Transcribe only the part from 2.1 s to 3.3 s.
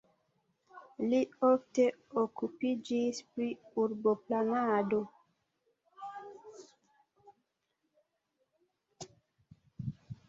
okupiĝis